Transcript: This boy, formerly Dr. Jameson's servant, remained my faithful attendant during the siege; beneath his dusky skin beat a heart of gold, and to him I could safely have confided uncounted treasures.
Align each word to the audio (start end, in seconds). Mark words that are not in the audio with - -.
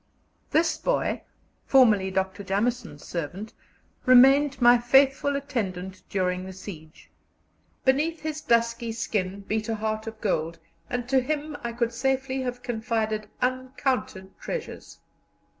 This 0.49 0.79
boy, 0.79 1.21
formerly 1.67 2.09
Dr. 2.09 2.43
Jameson's 2.43 3.05
servant, 3.05 3.53
remained 4.03 4.59
my 4.59 4.79
faithful 4.79 5.35
attendant 5.35 6.01
during 6.09 6.43
the 6.43 6.53
siege; 6.53 7.11
beneath 7.85 8.21
his 8.21 8.41
dusky 8.41 8.93
skin 8.93 9.41
beat 9.41 9.69
a 9.69 9.75
heart 9.75 10.07
of 10.07 10.19
gold, 10.19 10.57
and 10.89 11.07
to 11.07 11.19
him 11.19 11.55
I 11.63 11.71
could 11.73 11.93
safely 11.93 12.41
have 12.41 12.63
confided 12.63 13.27
uncounted 13.43 14.35
treasures. 14.39 14.97